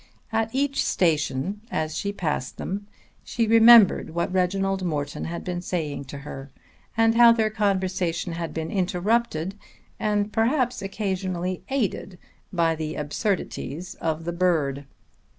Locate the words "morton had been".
4.83-5.61